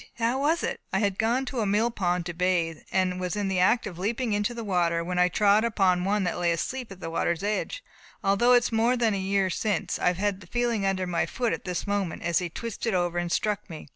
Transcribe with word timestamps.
how 0.17 0.39
was 0.39 0.63
it?" 0.63 0.79
"I 0.91 0.97
had 0.97 1.19
gone 1.19 1.45
to 1.45 1.59
a 1.59 1.67
mill 1.67 1.91
pond 1.91 2.25
to 2.25 2.33
bathe, 2.33 2.79
and 2.91 3.19
was 3.19 3.35
in 3.35 3.49
the 3.49 3.59
act 3.59 3.85
of 3.85 3.99
leaping 3.99 4.33
into 4.33 4.55
the 4.55 4.63
water, 4.63 5.03
when 5.03 5.19
I 5.19 5.27
trod 5.27 5.63
upon 5.63 6.03
one 6.05 6.23
that 6.23 6.39
lay 6.39 6.51
asleep 6.51 6.91
at 6.91 7.01
the 7.01 7.11
water's 7.11 7.43
edge. 7.43 7.83
Although 8.23 8.53
it 8.53 8.63
is 8.63 8.71
more 8.71 8.97
than 8.97 9.13
a 9.13 9.19
year 9.19 9.51
since, 9.51 9.99
I 9.99 10.13
have 10.13 10.39
the 10.39 10.47
feeling 10.47 10.87
under 10.87 11.05
my 11.05 11.27
foot 11.27 11.53
at 11.53 11.65
this 11.65 11.85
moment 11.85 12.23
as 12.23 12.39
he 12.39 12.49
twisted 12.49 12.95
over 12.95 13.19
and 13.19 13.31
struck 13.31 13.69
me. 13.69 13.89